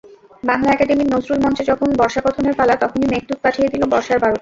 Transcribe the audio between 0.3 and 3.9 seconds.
বাংলা একাডেমির নজরুল মঞ্চে যখন বর্ষাকথনের পালা, তখনই মেঘদূত পাঠিয়ে দিল